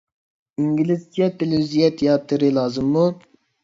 ئىنگلىزچە 0.63 1.29
تېلېۋىزىيە 1.43 1.93
تىياتىرى 2.03 2.53
لازىممۇ؟ 2.61 3.09